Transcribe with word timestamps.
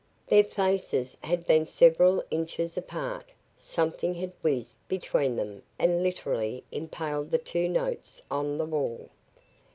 Their 0.25 0.43
faces 0.43 1.15
had 1.21 1.45
been 1.45 1.67
several 1.67 2.23
inches 2.31 2.75
apart. 2.75 3.27
Something 3.59 4.15
had 4.15 4.31
whizzed 4.41 4.79
between 4.87 5.35
them 5.35 5.61
and 5.77 6.01
literally 6.01 6.63
impaled 6.71 7.29
the 7.29 7.37
two 7.37 7.69
notes 7.69 8.19
on 8.31 8.57
the 8.57 8.65
wall. 8.65 9.11